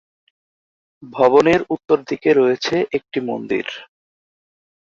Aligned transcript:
ভবনের 1.13 1.61
উত্তরদিকে 1.69 2.29
রয়েছে 2.33 2.75
একটি 2.91 3.19
মন্দির। 3.21 3.65